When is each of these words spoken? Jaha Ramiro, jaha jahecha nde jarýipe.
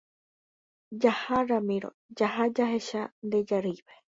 Jaha 1.03 1.37
Ramiro, 1.49 1.89
jaha 2.17 2.45
jahecha 2.55 3.01
nde 3.25 3.37
jarýipe. 3.49 3.93